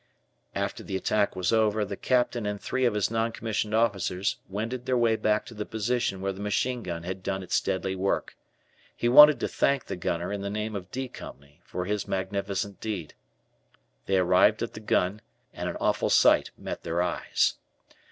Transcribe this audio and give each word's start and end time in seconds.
After 0.55 0.81
the 0.81 0.95
attack 0.95 1.35
was 1.35 1.53
over, 1.53 1.85
the 1.85 1.95
Captain 1.95 2.47
and 2.47 2.59
three 2.59 2.85
of 2.85 2.95
his 2.95 3.11
non 3.11 3.31
commissioned 3.31 3.75
officers, 3.75 4.37
wended 4.49 4.87
their 4.87 4.97
way 4.97 5.15
back 5.15 5.45
to 5.45 5.53
the 5.53 5.63
position 5.63 6.21
where 6.21 6.31
the 6.33 6.39
machine 6.41 6.81
gun 6.81 7.03
had 7.03 7.21
done 7.21 7.43
its 7.43 7.61
deadly 7.61 7.95
work. 7.95 8.35
He 8.95 9.07
wanted 9.07 9.39
to 9.41 9.47
thank 9.47 9.85
the 9.85 9.95
gunner 9.95 10.33
in 10.33 10.41
the 10.41 10.49
name 10.49 10.75
of 10.75 10.89
"D" 10.89 11.07
Company 11.07 11.61
for 11.63 11.85
his 11.85 12.07
magnificent 12.07 12.81
deed. 12.81 13.13
They 14.07 14.17
arrived 14.17 14.63
at 14.63 14.73
the 14.73 14.79
gun, 14.79 15.21
and 15.53 15.69
an 15.69 15.77
awful 15.79 16.09
sight 16.09 16.49
met 16.57 16.81
their 16.81 17.03
eyes. 17.03 17.57